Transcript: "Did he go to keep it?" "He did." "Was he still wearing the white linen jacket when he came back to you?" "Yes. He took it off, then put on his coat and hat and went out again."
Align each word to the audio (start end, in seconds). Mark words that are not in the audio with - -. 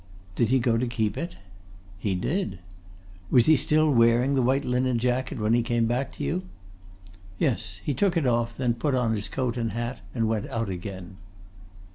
"Did 0.35 0.49
he 0.49 0.57
go 0.57 0.77
to 0.79 0.87
keep 0.87 1.15
it?" 1.15 1.35
"He 1.99 2.15
did." 2.15 2.57
"Was 3.29 3.45
he 3.45 3.55
still 3.55 3.91
wearing 3.93 4.33
the 4.33 4.41
white 4.41 4.65
linen 4.65 4.97
jacket 4.97 5.37
when 5.37 5.53
he 5.53 5.61
came 5.61 5.85
back 5.85 6.11
to 6.13 6.23
you?" 6.23 6.41
"Yes. 7.37 7.81
He 7.85 7.93
took 7.93 8.17
it 8.17 8.25
off, 8.25 8.57
then 8.57 8.73
put 8.73 8.95
on 8.95 9.13
his 9.13 9.27
coat 9.29 9.57
and 9.57 9.73
hat 9.73 9.99
and 10.15 10.27
went 10.27 10.49
out 10.49 10.69
again." 10.71 11.17